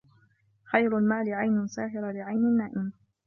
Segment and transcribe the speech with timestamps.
[0.65, 2.91] خَيْرُ الْمَالِ عَيْنٌ سَاهِرَةٌ لِعَيْنٍ نَائِمَةٍ